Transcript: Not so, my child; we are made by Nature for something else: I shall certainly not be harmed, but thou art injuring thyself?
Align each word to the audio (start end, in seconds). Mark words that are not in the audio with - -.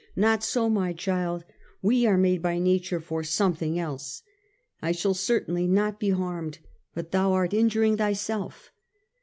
Not 0.15 0.43
so, 0.43 0.67
my 0.67 0.93
child; 0.93 1.43
we 1.83 2.07
are 2.07 2.17
made 2.17 2.41
by 2.41 2.57
Nature 2.57 2.99
for 2.99 3.23
something 3.23 3.77
else: 3.77 4.23
I 4.81 4.93
shall 4.93 5.13
certainly 5.13 5.67
not 5.67 5.99
be 5.99 6.09
harmed, 6.09 6.57
but 6.95 7.11
thou 7.11 7.33
art 7.33 7.53
injuring 7.53 7.97
thyself? 7.97 8.71